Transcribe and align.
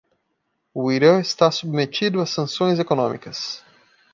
O 0.73 0.91
Irã 0.91 1.19
está 1.19 1.51
submetido 1.51 2.21
a 2.21 2.25
sanções 2.25 2.79
econômicas 2.79 3.63